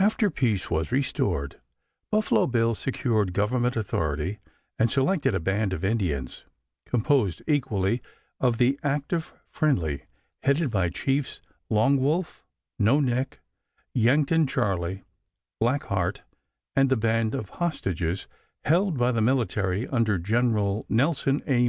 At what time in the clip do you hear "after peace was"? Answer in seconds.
0.00-0.90